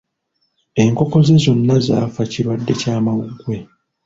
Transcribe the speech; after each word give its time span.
Enkoko 0.81 1.17
ze 1.27 1.35
zonna 1.43 1.75
zaafa 1.85 2.21
kirwadde 2.31 2.73
ky'amawuggwe. 2.81 3.55